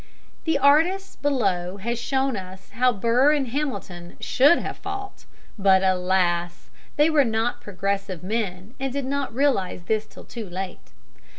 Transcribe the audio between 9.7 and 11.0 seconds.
this till too late.